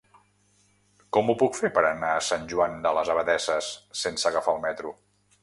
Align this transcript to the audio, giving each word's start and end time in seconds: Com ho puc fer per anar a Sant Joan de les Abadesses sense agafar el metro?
Com 1.17 1.29
ho 1.29 1.35
puc 1.41 1.59
fer 1.59 1.69
per 1.75 1.83
anar 1.89 2.09
a 2.15 2.23
Sant 2.29 2.49
Joan 2.55 2.81
de 2.87 2.95
les 3.01 3.13
Abadesses 3.17 3.69
sense 4.03 4.29
agafar 4.33 4.59
el 4.59 4.65
metro? 4.67 4.97